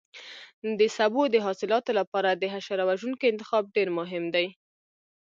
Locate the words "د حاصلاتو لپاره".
1.29-2.29